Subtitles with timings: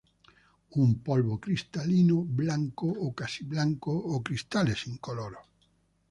[0.83, 5.45] Un polvo cristalino blanco o casi blanco o cristales incoloros.